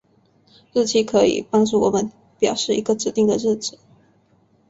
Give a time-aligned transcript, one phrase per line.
[0.73, 3.77] 日期可以帮助我们表示一个指定的日子。